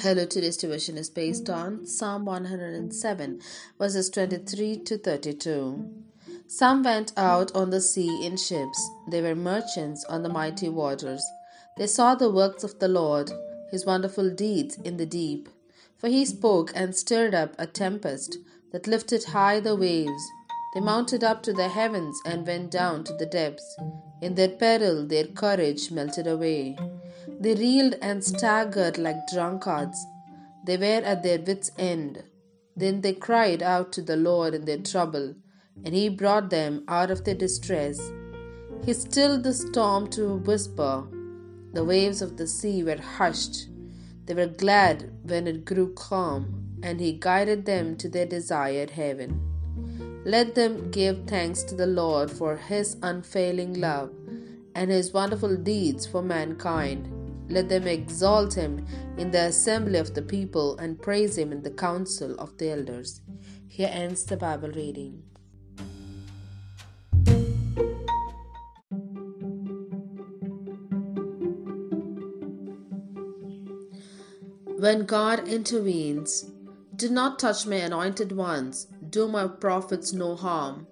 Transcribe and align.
Hello, 0.00 0.24
today's 0.24 0.56
devotion 0.56 0.96
is 0.96 1.10
based 1.10 1.50
on 1.50 1.84
Psalm 1.84 2.24
107, 2.24 3.40
verses 3.80 4.08
23 4.10 4.78
to 4.84 4.96
32. 4.96 5.90
Some 6.46 6.84
went 6.84 7.12
out 7.16 7.52
on 7.52 7.70
the 7.70 7.80
sea 7.80 8.24
in 8.24 8.36
ships, 8.36 8.90
they 9.10 9.20
were 9.20 9.34
merchants 9.34 10.04
on 10.04 10.22
the 10.22 10.28
mighty 10.28 10.68
waters. 10.68 11.20
They 11.76 11.88
saw 11.88 12.14
the 12.14 12.30
works 12.30 12.62
of 12.62 12.78
the 12.78 12.86
Lord, 12.86 13.32
his 13.72 13.84
wonderful 13.84 14.30
deeds 14.30 14.78
in 14.84 14.98
the 14.98 15.06
deep. 15.06 15.48
For 15.96 16.06
he 16.06 16.24
spoke 16.24 16.70
and 16.76 16.94
stirred 16.94 17.34
up 17.34 17.56
a 17.58 17.66
tempest 17.66 18.38
that 18.70 18.86
lifted 18.86 19.24
high 19.24 19.58
the 19.58 19.74
waves. 19.74 20.30
They 20.74 20.80
mounted 20.80 21.24
up 21.24 21.42
to 21.42 21.52
the 21.52 21.70
heavens 21.70 22.20
and 22.24 22.46
went 22.46 22.70
down 22.70 23.02
to 23.02 23.14
the 23.14 23.26
depths. 23.26 23.76
In 24.22 24.36
their 24.36 24.50
peril, 24.50 25.04
their 25.04 25.26
courage 25.26 25.90
melted 25.90 26.28
away. 26.28 26.76
They 27.40 27.54
reeled 27.54 27.94
and 28.02 28.24
staggered 28.24 28.98
like 28.98 29.26
drunkards. 29.32 30.04
They 30.64 30.76
were 30.76 31.02
at 31.04 31.22
their 31.22 31.38
wits' 31.38 31.70
end. 31.78 32.24
Then 32.76 33.00
they 33.00 33.12
cried 33.12 33.62
out 33.62 33.92
to 33.92 34.02
the 34.02 34.16
Lord 34.16 34.54
in 34.54 34.64
their 34.64 34.78
trouble, 34.78 35.34
and 35.84 35.94
He 35.94 36.08
brought 36.08 36.50
them 36.50 36.84
out 36.88 37.10
of 37.10 37.24
their 37.24 37.34
distress. 37.34 38.00
He 38.84 38.92
stilled 38.92 39.44
the 39.44 39.52
storm 39.54 40.08
to 40.10 40.26
a 40.26 40.36
whisper. 40.36 41.06
The 41.72 41.84
waves 41.84 42.22
of 42.22 42.36
the 42.36 42.46
sea 42.46 42.82
were 42.82 43.00
hushed. 43.00 43.68
They 44.26 44.34
were 44.34 44.46
glad 44.46 45.10
when 45.22 45.46
it 45.46 45.64
grew 45.64 45.92
calm, 45.94 46.78
and 46.82 47.00
He 47.00 47.12
guided 47.12 47.66
them 47.66 47.96
to 47.96 48.08
their 48.08 48.26
desired 48.26 48.90
heaven. 48.90 49.40
Let 50.24 50.54
them 50.54 50.90
give 50.90 51.24
thanks 51.26 51.62
to 51.64 51.74
the 51.74 51.86
Lord 51.86 52.30
for 52.30 52.56
His 52.56 52.96
unfailing 53.02 53.80
love 53.80 54.10
and 54.74 54.90
His 54.90 55.12
wonderful 55.12 55.56
deeds 55.56 56.06
for 56.06 56.22
mankind. 56.22 57.17
Let 57.48 57.68
them 57.68 57.86
exalt 57.86 58.54
him 58.54 58.86
in 59.16 59.30
the 59.30 59.46
assembly 59.46 59.98
of 59.98 60.14
the 60.14 60.22
people 60.22 60.76
and 60.78 61.00
praise 61.00 61.38
him 61.38 61.50
in 61.50 61.62
the 61.62 61.70
council 61.70 62.38
of 62.38 62.56
the 62.58 62.70
elders. 62.70 63.22
Here 63.66 63.90
ends 63.90 64.24
the 64.24 64.36
Bible 64.36 64.70
reading. 64.70 65.22
When 74.78 75.06
God 75.06 75.48
intervenes, 75.48 76.52
do 76.94 77.08
not 77.08 77.38
touch 77.38 77.66
my 77.66 77.76
anointed 77.76 78.30
ones, 78.30 78.86
do 79.10 79.26
my 79.26 79.48
prophets 79.48 80.12
no 80.12 80.36
harm. 80.36 80.86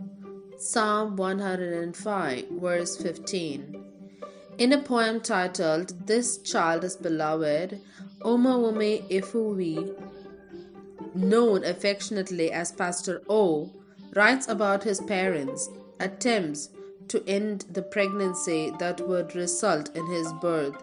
Psalm 0.58 1.16
105, 1.16 2.44
verse 2.50 2.96
15. 2.96 3.85
In 4.58 4.72
a 4.72 4.80
poem 4.80 5.20
titled 5.20 6.06
This 6.06 6.38
Child 6.38 6.82
is 6.84 6.96
Beloved, 6.96 7.78
Omowumi 8.22 9.06
Efuwi, 9.10 9.94
known 11.14 11.62
affectionately 11.62 12.50
as 12.50 12.72
Pastor 12.72 13.20
O, 13.28 13.70
writes 14.14 14.48
about 14.48 14.82
his 14.82 14.98
parents' 15.00 15.68
attempts 16.00 16.70
to 17.08 17.22
end 17.28 17.66
the 17.70 17.82
pregnancy 17.82 18.72
that 18.78 19.06
would 19.06 19.34
result 19.34 19.94
in 19.94 20.06
his 20.06 20.32
birth. 20.40 20.82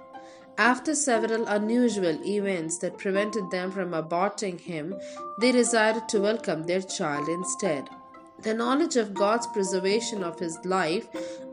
After 0.60 0.94
several 0.94 1.48
unusual 1.48 2.24
events 2.28 2.78
that 2.78 3.00
prevented 3.00 3.50
them 3.50 3.72
from 3.72 3.94
aborting 3.94 4.60
him, 4.60 4.94
they 5.40 5.52
decided 5.52 6.08
to 6.10 6.22
welcome 6.22 6.62
their 6.68 6.82
child 6.84 7.28
instead. 7.28 7.90
The 8.44 8.54
knowledge 8.54 8.98
of 8.98 9.14
God's 9.14 9.48
preservation 9.48 10.22
of 10.22 10.38
his 10.38 10.58
life 10.66 11.08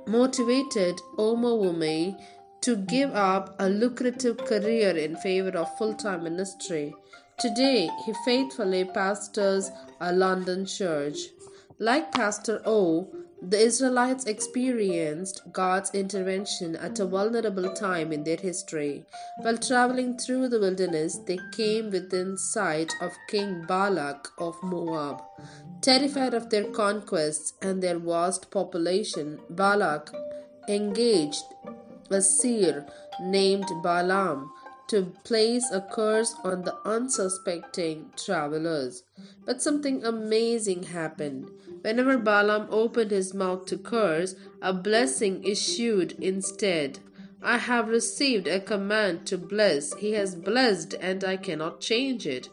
motivated 0.09 0.97
Omowumi 1.17 2.21
to 2.63 2.77
give 2.77 3.15
up 3.15 3.55
a 3.61 3.69
lucrative 3.69 4.39
career 4.39 4.97
in 4.97 5.15
favor 5.17 5.57
of 5.57 5.79
full 5.79 5.95
time 5.95 6.25
ministry. 6.25 6.93
Today, 7.39 7.89
he 8.05 8.13
faithfully 8.25 8.85
pastors 8.85 9.71
a 10.01 10.13
London 10.13 10.67
church. 10.67 11.17
Like 11.79 12.11
Pastor 12.11 12.61
O, 12.67 13.09
the 13.43 13.59
Israelites 13.59 14.27
experienced 14.27 15.43
God's 15.53 15.91
intervention 15.95 16.77
at 16.77 16.99
a 17.01 17.07
vulnerable 17.07 17.73
time 17.73 18.13
in 18.13 18.23
their 18.25 18.37
history. 18.37 19.05
While 19.39 19.57
traveling 19.57 20.19
through 20.19 20.49
the 20.49 20.61
wilderness, 20.61 21.19
they 21.27 21.39
came 21.53 21.91
within 21.91 22.37
sight 22.37 22.93
of 23.01 23.13
King 23.29 23.65
Balak 23.67 24.29
of 24.39 24.63
Moab. 24.63 25.23
Terrified 25.81 26.35
of 26.35 26.51
their 26.51 26.65
conquests 26.65 27.55
and 27.63 27.83
their 27.83 27.99
vast 27.99 28.51
population, 28.51 29.41
Balak 29.49 30.13
engaged 30.69 31.45
a 32.11 32.21
seer 32.21 32.87
named 33.21 33.67
Balaam 33.83 34.53
to 34.91 35.05
place 35.23 35.71
a 35.71 35.81
curse 35.81 36.35
on 36.43 36.63
the 36.63 36.77
unsuspecting 36.85 38.11
travelers. 38.17 39.05
But 39.47 39.63
something 39.63 40.05
amazing 40.05 40.83
happened. 40.83 41.49
Whenever 41.83 42.19
Balaam 42.19 42.67
opened 42.71 43.13
his 43.13 43.33
mouth 43.33 43.67
to 43.67 43.79
curse, 43.79 44.35
a 44.61 44.73
blessing 44.73 45.45
issued 45.45 46.17
instead. 46.21 46.99
I 47.41 47.59
have 47.59 47.89
received 47.89 48.49
a 48.49 48.59
command 48.59 49.29
to 49.29 49.39
bless. 49.39 49.95
He 49.95 50.13
has 50.13 50.35
blessed, 50.35 50.95
and 51.01 51.23
I 51.23 51.37
cannot 51.37 51.81
change 51.81 52.27
it. 52.27 52.49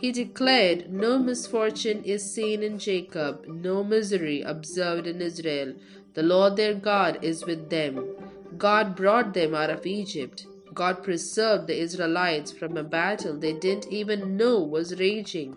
He 0.00 0.12
declared, 0.12 0.90
No 0.90 1.18
misfortune 1.18 2.02
is 2.04 2.28
seen 2.34 2.62
in 2.62 2.78
Jacob, 2.78 3.44
no 3.46 3.84
misery 3.84 4.40
observed 4.40 5.06
in 5.06 5.20
Israel. 5.20 5.74
The 6.14 6.22
Lord 6.22 6.56
their 6.56 6.74
God 6.74 7.18
is 7.22 7.44
with 7.44 7.68
them. 7.68 8.16
God 8.56 8.96
brought 8.96 9.34
them 9.34 9.54
out 9.54 9.70
of 9.70 9.86
Egypt. 9.86 10.46
God 10.74 11.02
preserved 11.02 11.66
the 11.66 11.78
Israelites 11.78 12.50
from 12.50 12.76
a 12.76 12.82
battle 12.82 13.36
they 13.36 13.52
didn't 13.52 13.88
even 13.88 14.36
know 14.36 14.60
was 14.60 14.98
raging. 14.98 15.56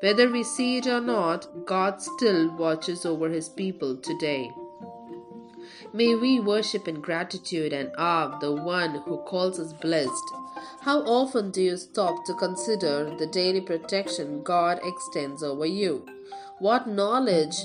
Whether 0.00 0.30
we 0.30 0.42
see 0.42 0.78
it 0.78 0.86
or 0.86 1.00
not, 1.00 1.66
God 1.66 2.02
still 2.02 2.50
watches 2.56 3.06
over 3.06 3.28
his 3.28 3.48
people 3.48 3.96
today. 3.96 4.50
May 5.92 6.14
we 6.14 6.40
worship 6.40 6.88
in 6.88 7.00
gratitude 7.00 7.72
and 7.72 7.90
awe 7.96 8.38
the 8.38 8.52
one 8.52 9.02
who 9.06 9.18
calls 9.18 9.58
us 9.58 9.72
blessed. 9.72 10.24
How 10.82 11.00
often 11.00 11.50
do 11.50 11.62
you 11.62 11.76
stop 11.76 12.24
to 12.26 12.34
consider 12.34 13.14
the 13.18 13.26
daily 13.26 13.60
protection 13.60 14.42
God 14.42 14.80
extends 14.82 15.42
over 15.42 15.66
you? 15.66 16.06
What 16.58 16.88
knowledge 16.88 17.56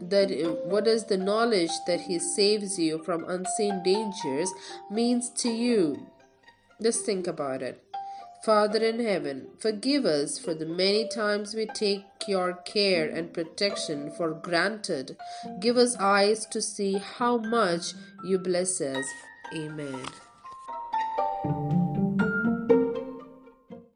that 0.00 0.30
what 0.64 0.86
is 0.86 1.04
the 1.04 1.16
knowledge 1.16 1.70
that 1.86 2.00
he 2.02 2.18
saves 2.18 2.78
you 2.78 3.02
from 3.02 3.24
unseen 3.28 3.82
dangers 3.82 4.52
means 4.90 5.30
to 5.30 5.50
you 5.50 6.06
just 6.82 7.06
think 7.06 7.26
about 7.26 7.62
it. 7.62 7.82
Father 8.44 8.84
in 8.84 8.98
heaven, 8.98 9.46
forgive 9.60 10.04
us 10.04 10.36
for 10.36 10.52
the 10.52 10.66
many 10.66 11.06
times 11.06 11.54
we 11.54 11.66
take 11.66 12.04
your 12.26 12.54
care 12.54 13.08
and 13.08 13.32
protection 13.32 14.10
for 14.10 14.32
granted. 14.32 15.16
Give 15.60 15.76
us 15.76 15.96
eyes 15.96 16.44
to 16.46 16.60
see 16.60 16.94
how 16.94 17.36
much 17.38 17.94
you 18.24 18.38
bless 18.38 18.80
us. 18.80 19.06
Amen. 19.54 20.04